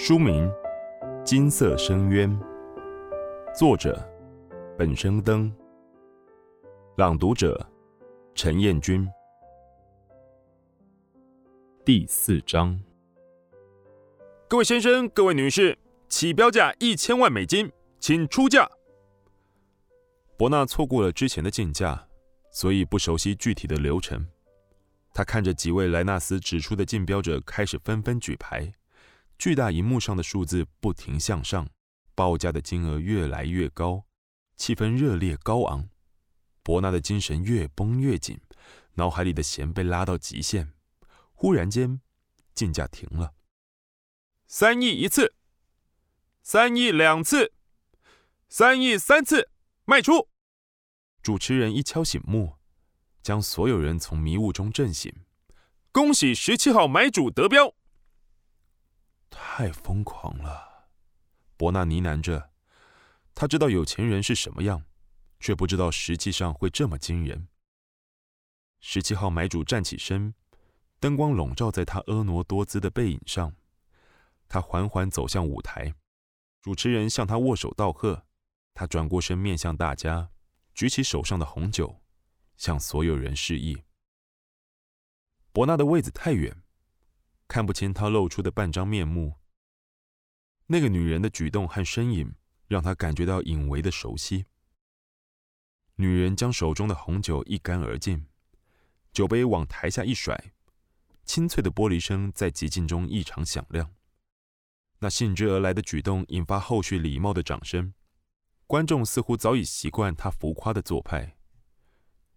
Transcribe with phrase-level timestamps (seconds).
[0.00, 0.48] 书名
[1.24, 2.30] 《金色深渊》，
[3.52, 4.00] 作者
[4.78, 5.52] 本生灯，
[6.96, 7.68] 朗读者
[8.32, 9.04] 陈彦君。
[11.84, 12.80] 第四章，
[14.46, 15.76] 各位先生、各位女士，
[16.08, 18.70] 起标价一千万美金，请出价。
[20.36, 22.06] 伯纳错过了之前的竞价，
[22.52, 24.24] 所以不熟悉具体的流程。
[25.12, 28.72] 他看着几位莱纳斯指出的竞标者开始纷纷举牌。
[29.38, 31.68] 巨大荧幕上的数字不停向上，
[32.16, 34.04] 报价的金额越来越高，
[34.56, 35.88] 气氛热烈高昂。
[36.64, 38.40] 伯纳的精神越绷越紧，
[38.94, 40.74] 脑海里的弦被拉到极限。
[41.32, 42.00] 忽然间，
[42.52, 43.34] 竞价停了。
[44.48, 45.34] 三亿一次，
[46.42, 47.52] 三亿两次，
[48.48, 49.50] 三亿三次，
[49.84, 50.28] 卖出！
[51.22, 52.56] 主持人一敲醒木，
[53.22, 55.14] 将所有人从迷雾中震醒。
[55.92, 57.77] 恭喜十七号买主得标！
[59.30, 60.88] 太疯狂了，
[61.56, 62.50] 伯纳呢喃着。
[63.34, 64.84] 他知道有钱人是什么样，
[65.38, 67.48] 却不知道实际上会这么惊人。
[68.80, 70.34] 十七号买主站起身，
[71.00, 73.54] 灯光笼罩在他婀娜多姿的背影上。
[74.48, 75.94] 他缓缓走向舞台，
[76.62, 78.24] 主持人向他握手道贺。
[78.74, 80.30] 他转过身面向大家，
[80.74, 82.00] 举起手上的红酒，
[82.56, 83.82] 向所有人示意。
[85.52, 86.62] 伯纳的位子太远。
[87.48, 89.34] 看不清他露出的半张面目。
[90.66, 92.34] 那个女人的举动和身影
[92.66, 94.44] 让他感觉到隐微的熟悉。
[95.96, 98.28] 女人将手中的红酒一干而尽，
[99.12, 100.52] 酒杯往台下一甩，
[101.24, 103.92] 清脆的玻璃声在寂静中异常响亮。
[105.00, 107.94] 那兴致而来的举动引发后续礼貌的掌声。
[108.66, 111.38] 观众似乎早已习惯她浮夸的做派。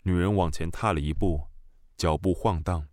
[0.03, 1.50] 女人往前踏了一步，
[1.98, 2.88] 脚步晃荡，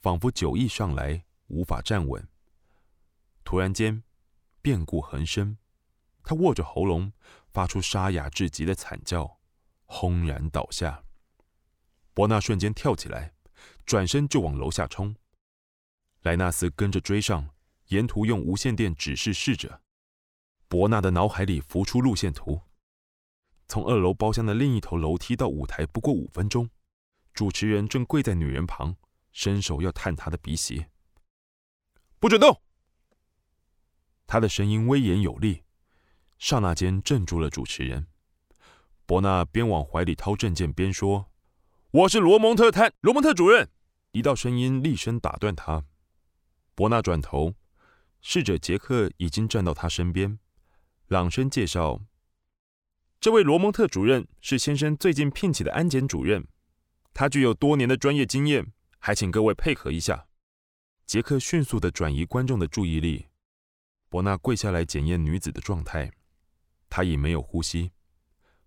[0.00, 1.24] 仿佛酒意上来。
[1.48, 2.26] 无法站稳。
[3.44, 4.02] 突然间，
[4.60, 5.58] 变故横生，
[6.22, 7.12] 他握着喉咙，
[7.48, 9.40] 发出沙哑至极的惨叫，
[9.84, 11.02] 轰然倒下。
[12.14, 13.34] 伯纳瞬间跳起来，
[13.84, 15.16] 转身就往楼下冲。
[16.22, 17.50] 莱纳斯跟着追上，
[17.88, 19.82] 沿途用无线电指示侍者。
[20.68, 22.60] 伯纳的脑海里浮出路线图：
[23.66, 26.70] 从二楼包厢的另一头楼梯到舞台不过五分钟。
[27.34, 28.94] 主持人正跪在女人旁，
[29.32, 30.86] 伸手要探她的鼻息。
[32.22, 32.62] 不准动！
[34.28, 35.64] 他的声音威严有力，
[36.38, 38.06] 刹那间镇住了主持人。
[39.06, 41.32] 伯纳边往怀里掏证件边说
[41.90, 43.68] ：“我是罗蒙特探，罗蒙特主任。”
[44.12, 45.84] 一道声音厉声打断他。
[46.76, 47.54] 伯纳转头，
[48.20, 50.38] 侍者杰克已经站到他身边，
[51.08, 52.02] 朗声介绍
[53.20, 56.46] ：“这位罗蒙特主任是先生最近聘请的安检主任，
[57.12, 60.26] 他具有多年的专业经验，还请各位配合一下。”
[61.12, 63.26] 杰克迅速的转移观众的注意力。
[64.08, 66.10] 伯纳跪下来检验女子的状态，
[66.88, 67.92] 她已没有呼吸。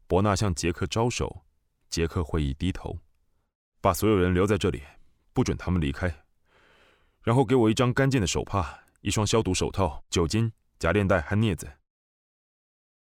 [0.05, 1.43] 伯纳向杰克招手，
[1.89, 2.99] 杰克会意低头，
[3.81, 4.83] 把所有人留在这里，
[5.33, 6.23] 不准他们离开。
[7.23, 11.67] 然后给我一张干净的手帕，一双消毒手套，酒精、夹链带和镊子。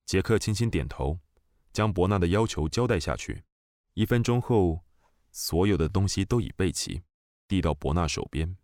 [0.05, 1.19] 杰克轻轻点头，
[1.73, 3.43] 将伯纳的要求交代下去。
[3.95, 4.85] 一分钟后，
[5.33, 7.03] 所有的东西都已备齐，
[7.45, 8.55] 递到伯纳手边。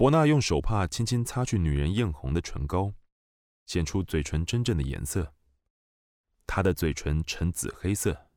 [0.00, 2.94] 伯纳用手帕轻轻擦去女人艳红的唇膏，
[3.66, 5.34] 显出嘴唇真正的颜色。
[6.46, 8.30] 她的嘴唇呈紫黑色。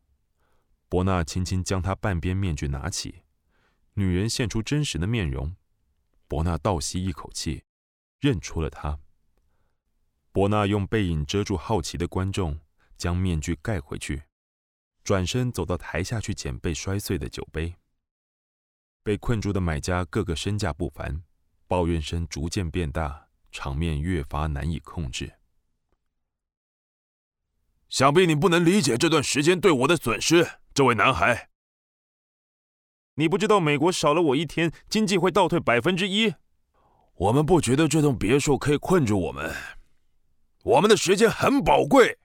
[0.90, 3.24] 伯纳轻轻将她半边面具拿起，
[3.94, 5.56] 女人现出真实的面容。
[6.28, 7.63] 伯纳倒吸一口气，
[8.19, 9.00] 认出了她。
[10.34, 12.59] 伯纳用背影遮住好奇的观众，
[12.97, 14.24] 将面具盖回去，
[15.01, 17.74] 转身走到台下去捡被摔碎的酒杯。
[19.01, 21.24] 被困住的买家个个身价不凡。
[21.73, 25.34] 抱怨声逐渐变大，场面越发难以控制。
[27.89, 31.50] 想必你不能理解这段时间对我的损失，这位男孩。
[33.15, 36.36] 你不知道美国少了我一天，经济会倒退百分之一。
[37.15, 39.51] 我们不觉得这栋别墅可以困住我们，
[40.65, 42.19] 我们的时间很宝贵。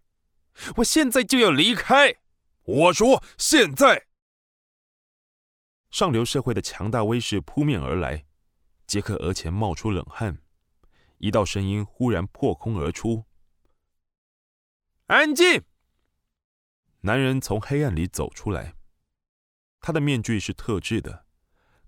[0.76, 2.16] 我现在就要离开。
[2.64, 4.08] 我说现在。
[5.90, 8.27] 上流社会的强大威势扑面而来。
[8.88, 10.38] 杰克额前冒出冷汗，
[11.18, 13.26] 一道声音忽然破空而出
[15.08, 15.62] ：“安静！”
[17.02, 18.76] 男人从黑暗里走出来，
[19.78, 21.26] 他的面具是特制的，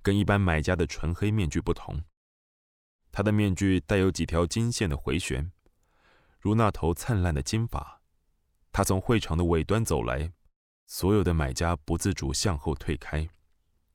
[0.02, 2.04] 跟一般买家的纯黑面具不同。
[3.10, 5.50] 他的面具带有几条金线的回旋，
[6.38, 8.02] 如那头灿烂的金发。
[8.70, 10.34] 他从会场的尾端走来，
[10.86, 13.26] 所有的买家不自主向后退开，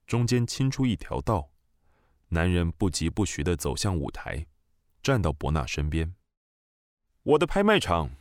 [0.08, 1.52] 中间清出一条道。
[2.36, 4.46] 男人不疾不徐地走向舞台，
[5.02, 6.14] 站到伯纳身边。
[7.24, 8.12] 我的拍卖场，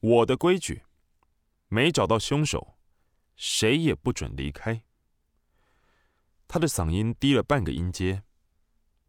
[0.00, 0.82] 我的规矩，
[1.68, 2.78] 没找到凶手，
[3.36, 4.82] 谁也不准离开。
[6.48, 8.22] 他的嗓音低了半个音阶，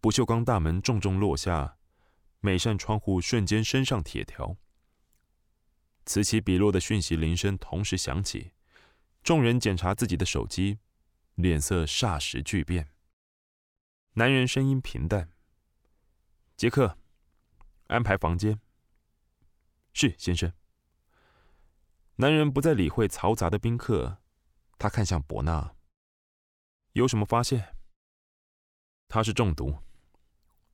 [0.01, 1.77] 不锈钢大门重重落下，
[2.41, 4.57] 每扇窗户瞬间升上铁条。
[6.05, 8.51] 此起彼落的讯息铃声同时响起，
[9.23, 10.79] 众人检查自己的手机，
[11.35, 12.89] 脸色霎时巨变。
[14.13, 15.31] 男人声音平淡
[16.57, 16.97] ：“杰克，
[17.87, 18.59] 安排房间。
[19.93, 20.51] ”“是，先生。”
[22.17, 24.17] 男人不再理会嘈杂的宾客，
[24.77, 25.75] 他看向伯纳。
[26.91, 27.77] 有什么发现？
[29.07, 29.77] 他是中毒，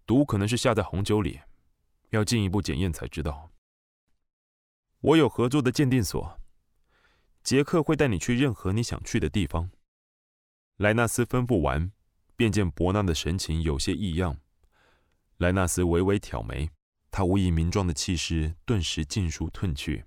[0.07, 1.39] 毒可能是下在红酒里，
[2.09, 3.51] 要进一步检验才知道。
[4.99, 6.39] 我有合作的鉴定所，
[7.43, 9.69] 杰克会带你去任何你想去的地方。
[10.77, 11.91] 莱纳斯吩咐完，
[12.37, 14.39] 便见伯纳的神情有些异样。
[15.37, 16.69] 莱纳斯微微挑眉，
[17.11, 20.05] 他无以名状的气势顿时尽数褪去，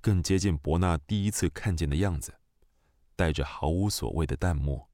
[0.00, 2.34] 更接近伯纳第一次看见的样子，
[3.16, 4.90] 带着毫无所谓的淡漠。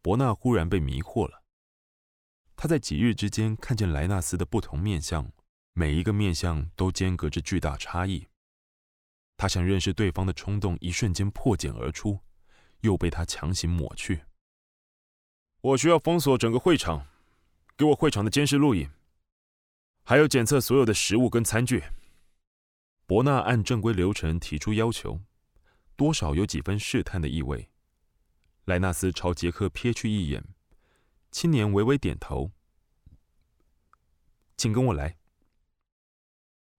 [0.00, 1.42] 伯纳忽然被迷惑了。
[2.56, 5.30] 他在几日之间看见莱纳斯的不同面相，
[5.74, 8.26] 每一个面相都间隔着巨大差异。
[9.36, 12.18] 他想认识对方的冲动一瞬间破茧而出，
[12.80, 14.22] 又被他强行抹去。
[15.60, 17.08] 我需要封锁整个会场，
[17.76, 18.90] 给我会场的监视录影，
[20.04, 21.82] 还有检测所有的食物跟餐具。
[23.06, 25.20] 伯纳按正规流程提出要求，
[25.96, 27.70] 多少有几分试探的意味。
[28.66, 30.44] 莱纳斯朝杰克瞥去一眼，
[31.32, 32.52] 青年微微点头，
[34.56, 35.16] 请跟我来。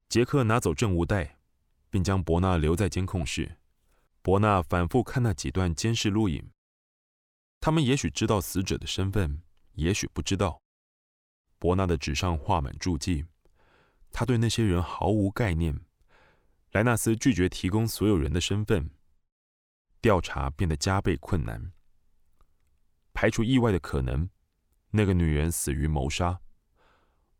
[0.07, 1.39] 杰克拿走证物袋，
[1.89, 3.57] 并将伯纳留在监控室。
[4.21, 6.49] 伯纳反复看那几段监视录影，
[7.61, 9.41] 他们也许知道死者的身份，
[9.73, 10.61] 也许不知道。
[11.57, 13.25] 伯纳的纸上画满注记，
[14.11, 15.79] 他对那些人毫无概念。
[16.71, 18.91] 莱纳斯拒绝提供所有人的身份，
[20.01, 21.73] 调查变得加倍困难。
[23.13, 24.29] 排除意外的可能，
[24.91, 26.39] 那个女人死于谋杀。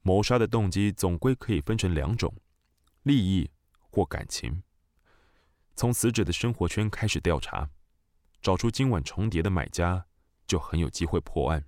[0.01, 2.33] 谋杀的动机总归可以分成两种：
[3.04, 3.50] 利益
[3.80, 4.63] 或感情。
[5.75, 7.69] 从死者的生活圈开始调查，
[8.42, 10.07] 找出今晚重叠的买家，
[10.50, 11.63] 就很有机会破案。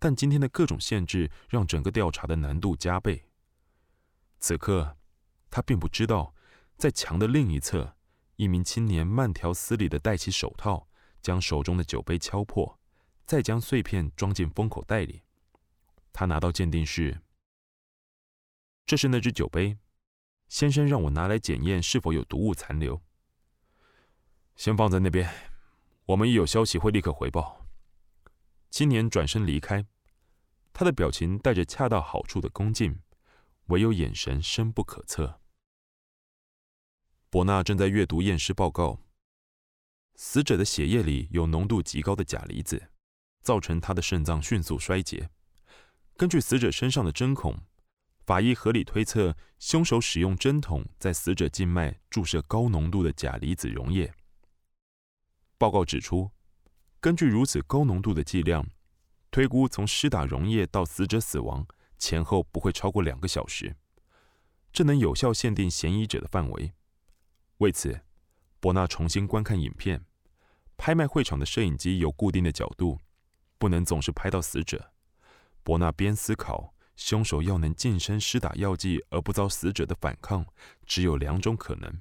[0.00, 3.28] 但今天的各种限制让整个调查的难度加倍。
[4.40, 4.96] 此刻，
[5.50, 6.34] 他并不知道，
[6.76, 7.96] 在墙的另一侧，
[8.36, 10.88] 一名青年慢条斯理的戴起手套，
[11.22, 12.78] 将手中的酒杯敲破。
[13.24, 15.22] 再将碎片装进封口袋里，
[16.12, 17.20] 他拿到鉴定室。
[18.84, 19.78] 这是那只酒杯，
[20.48, 23.00] 先生让我拿来检验是否有毒物残留。
[24.56, 25.32] 先放在那边，
[26.06, 27.59] 我们一有消息会立刻回报。
[28.80, 29.84] 青年转身离开，
[30.72, 32.98] 他的表情带着恰到好处的恭敬，
[33.66, 35.38] 唯有眼神深不可测。
[37.28, 39.02] 伯纳正在阅读验尸报告，
[40.14, 42.90] 死者的血液里有浓度极高的钾离子。
[43.42, 45.28] 造成他的肾脏迅速衰竭。
[46.16, 47.54] 根据死者身上的针孔，
[48.24, 54.14] 法医合理推测，凶手使用针筒在死者静脉注射高浓度的钾离子溶液。
[55.58, 56.30] 报告指出，
[57.00, 58.68] 根据如此高浓度的剂量，
[59.30, 61.66] 推估从施打溶液到死者死亡
[61.96, 63.74] 前后不会超过两个小时，
[64.70, 66.72] 这能有效限定嫌疑者的范围。
[67.58, 68.02] 为此，
[68.60, 70.04] 伯纳重新观看影片，
[70.76, 72.98] 拍卖会场的摄影机有固定的角度。
[73.56, 74.92] 不能总是拍到死者。
[75.62, 80.46] 伯纳边思考，凶手要能近身施打药剂而不遭死者的反抗，
[80.86, 82.00] 只有两种可能：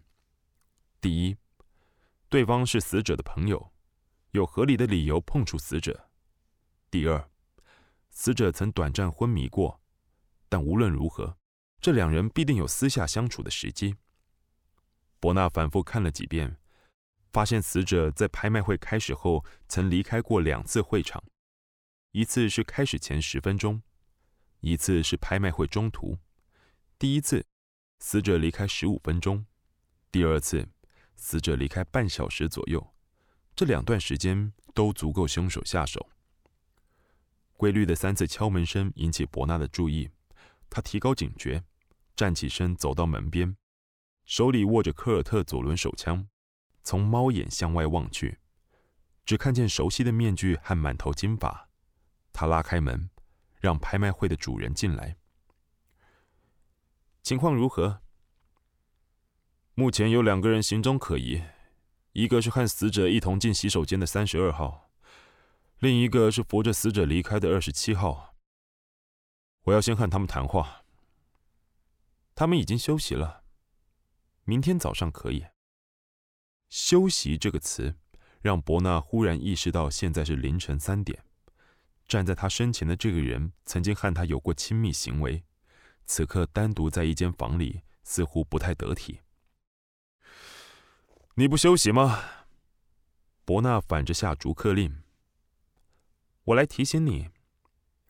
[1.02, 1.36] 第一，
[2.30, 3.74] 对方是死者的朋友，
[4.32, 5.94] 有合理的理由碰触死者；
[6.92, 7.30] 第二，
[8.10, 9.82] 死者曾短暂昏迷过，
[10.48, 11.38] 但无论如何，
[11.82, 13.96] 这两人必定有私下相处的时机。
[15.20, 16.58] 伯纳反复看了几遍，
[17.32, 21.24] 发现死者在拍卖会开始后曾离开过两次会场。
[22.12, 23.82] 一次是开始前十分钟，
[24.60, 26.20] 一次是拍卖会中途。
[27.00, 27.46] 第一次，
[28.00, 29.46] 死者离开十五分钟；
[30.12, 30.70] 第二次，
[31.16, 32.94] 死者离开半小时左右。
[33.60, 36.10] 这两段时间都足够凶手下手。
[37.58, 40.10] 规律的三次敲门声引起伯纳的注意，
[40.70, 41.62] 他提高警觉，
[42.16, 43.58] 站起身走到门边，
[44.24, 46.26] 手里握着科尔特左轮手枪，
[46.84, 48.40] 从猫眼向外望去，
[49.26, 51.68] 只看见熟悉的面具和满头金发。
[52.32, 53.10] 他拉开门，
[53.60, 55.18] 让拍卖会的主人进来。
[57.22, 58.00] 情况如何？
[59.74, 61.44] 目前有两个人行踪可疑，
[62.14, 64.90] 一个是和死者一同进洗手间的三十二号，
[65.80, 68.36] 另一个是扶着死者离开的二十七号。
[69.64, 70.84] 我要先和他们谈话。
[72.34, 73.44] 他们已经休息了，
[74.46, 75.46] 明天早上可以。
[76.70, 77.96] 休息这个词，
[78.42, 81.24] 让伯纳忽然意识到，现在是凌晨三点。
[82.08, 85.44] 站在他身前的这个人，曾经和他有过亲密行为，
[86.06, 89.20] 此刻单独在一间房里，似乎不太得体。
[91.40, 92.20] 你不休息吗？
[93.46, 95.02] 伯纳反着下逐客令。
[96.44, 97.30] 我来提醒你，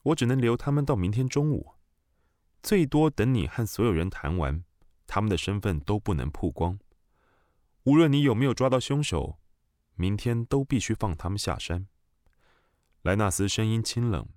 [0.01, 1.75] 我只能留他们到明天中午。
[2.63, 4.63] 最多等你和所有人谈完，
[5.05, 6.79] 他们的身份都不能曝光。
[7.83, 9.37] 无论你有没有抓到凶手，
[9.93, 11.87] 明天都必须放他们下山。
[13.03, 14.27] 莱纳斯声音清冷，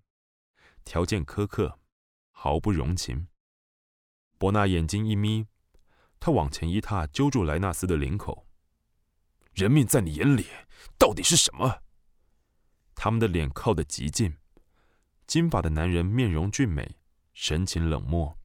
[0.85, 1.81] 条件苛刻，
[2.31, 3.29] 毫不容情。
[4.37, 5.47] 伯纳眼睛一眯，
[6.21, 8.47] 他往前一踏，揪住莱纳斯的领口
[9.55, 10.47] ：“人命在你眼里
[10.99, 11.83] 到底是什么？”
[12.95, 14.37] 他们的脸靠得极近，
[15.27, 16.97] 金发的男人面容俊美。
[17.35, 18.39] 神情冷漠，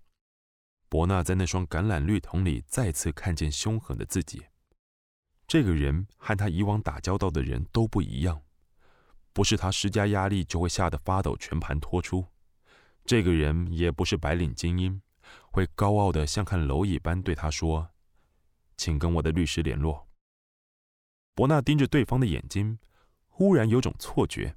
[0.88, 4.46] 伯纳在那双橄榄绿瞳里再次看见凶狠的自己。
[5.46, 8.42] 这个人和他以往打交道的人都不一样，
[9.34, 12.26] 不是他施加压力就会吓得发抖、全盘托出。
[13.04, 15.02] 这个人也不是白领精英，
[15.52, 17.90] 会高傲的像看蝼蚁般对他说
[18.78, 20.07] ：“请跟我的律师联络。”
[21.38, 22.80] 伯纳盯着对方的眼睛，
[23.28, 24.56] 忽然有种错觉。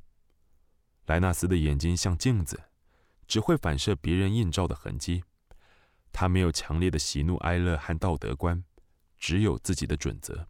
[1.05, 2.59] 莱纳斯的眼睛像镜子。
[3.29, 5.23] 只会反射别人映照的痕迹，
[6.11, 8.65] 他没有强烈的喜怒哀乐和道德观，
[9.17, 10.49] 只有自己的准则。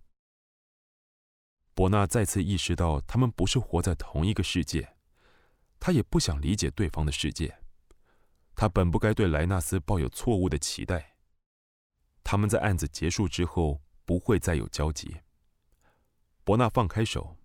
[1.74, 4.96] 伯纳再次意识到，他们不是活在同一个世界，
[5.78, 7.54] 他也不想理解对方的世界。
[8.56, 11.16] 他本不该对莱纳斯抱有错误的期待。
[12.24, 15.18] 他们在案子结束之后不会再有交集。
[16.42, 17.36] 伯纳放开手，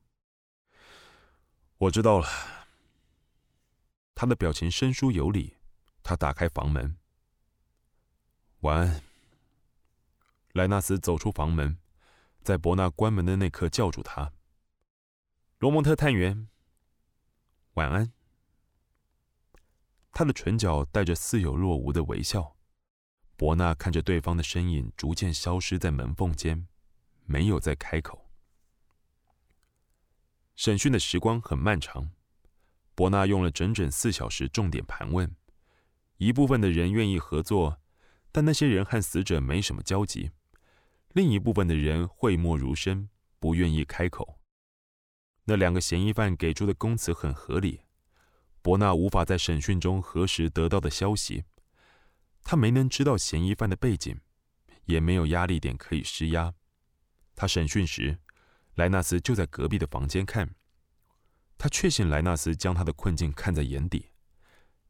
[1.78, 2.28] 我知道了。
[4.16, 5.58] 他的表情生疏有礼，
[6.02, 6.98] 他打开房门。
[8.62, 9.04] 晚安。
[10.54, 11.78] 莱纳斯走出房门，
[12.42, 14.32] 在伯纳关门的那刻叫住他
[15.60, 16.48] ：“罗蒙特探员，
[17.74, 18.14] 晚安。”
[20.14, 22.56] 他的唇角带着似有若无的微笑。
[23.36, 26.70] 伯纳看着对方的身影逐渐消失在门缝间，
[27.26, 28.25] 没有再开口。
[30.56, 32.12] 审讯的时光很漫长。
[32.96, 35.36] 伯纳用了整整四小时重点盘问，
[36.18, 37.82] 一部分的人愿意合作，
[38.32, 40.30] 但那些人和死者没什么交集；
[41.12, 44.40] 另一部分的人讳莫如深，不愿意开口。
[45.44, 47.82] 那两个嫌疑犯给出的供词很合理，
[48.62, 51.44] 伯纳无法在审讯中核实得到的消息，
[52.46, 54.22] 他没能知道嫌疑犯的背景，
[54.86, 56.54] 也没有压力点可以施压。
[57.36, 58.20] 他审讯时，
[58.76, 60.56] 莱纳斯就在隔壁的房间看。
[61.58, 64.12] 他确信莱纳斯将他的困境看在眼底，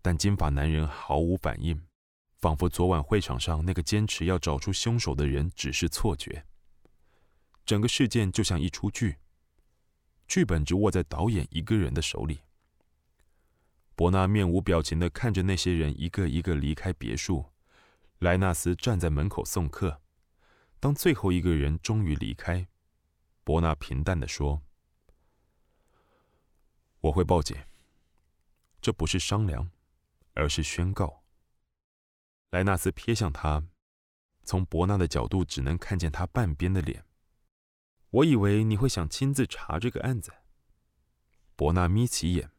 [0.01, 1.79] 但金发男人毫无反应，
[2.39, 6.45] 仿佛昨晚会场上那个坚持要找出凶手的人只是错觉。
[7.65, 9.17] 整个事件就像一出剧，
[10.27, 12.41] 剧本只握在导演一个人的手里。
[13.95, 17.45] 伯纳面无表情的看着那些人一个一个离开别墅，
[18.19, 20.01] 莱纳斯站在门口送客。
[20.79, 22.67] 当最后一个人终于离开，
[23.45, 24.63] 伯纳平淡的说。
[26.99, 27.55] 我会报警。
[28.81, 29.69] 这不是商量，
[30.33, 31.23] 而是宣告。
[32.49, 33.63] 莱纳斯瞥向他，
[34.43, 37.05] 从伯纳的角度只能看见他半边的脸。
[38.09, 40.33] 我以为你会想亲自查这个案子。
[41.55, 42.49] 伯纳眯起眼。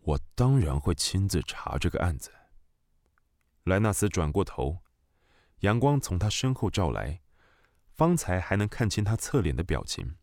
[0.00, 2.32] 我当然会亲自查这个案子。
[3.64, 4.78] 莱纳斯转过头，
[5.58, 7.20] 阳光从他身后照来，
[7.98, 10.14] 方才还能看清他侧脸的表情。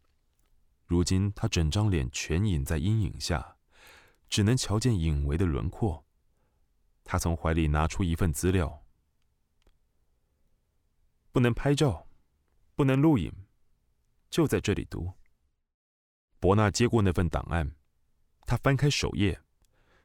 [0.85, 3.57] 如今他整张脸全隐在阴影下，
[4.29, 6.05] 只能瞧见隐微的轮廓。
[7.03, 8.85] 他从怀里拿出一份资料，
[11.33, 12.07] 不能拍照，
[12.75, 13.29] 不能录影，
[14.29, 15.11] 就在这里读。
[16.39, 17.75] 伯纳接过那份档案，
[18.47, 19.41] 他翻开首页，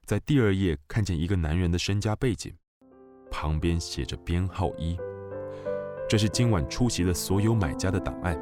[0.05, 2.53] 在第二页看见一个男人的身家背景，
[3.31, 4.99] 旁边写着编号一，
[6.11, 8.37] 这是今晚出席的所有买家的档案。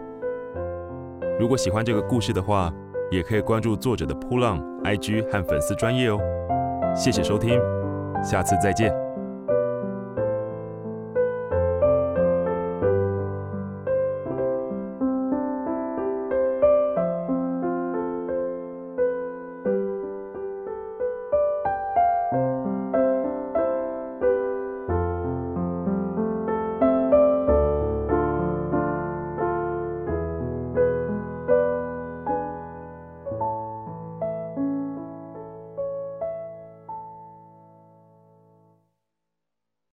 [1.38, 2.72] 如果喜欢这个故事的话，
[3.10, 6.18] 也可以关注作者的扑浪 IG 和粉丝专业哦。
[6.96, 7.60] 谢谢收听，
[8.25, 9.07] 下次再见。